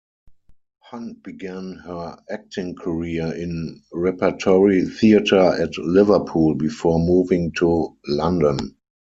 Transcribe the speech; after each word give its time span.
Hunt 0.79 1.21
began 1.21 1.73
her 1.85 2.17
acting 2.27 2.73
career 2.73 3.35
in 3.35 3.83
repertory 3.93 4.85
theatre 4.85 5.61
at 5.61 5.77
Liverpool 5.77 6.55
before 6.55 6.97
moving 6.97 7.51
to 7.57 7.95
London. 8.07 8.77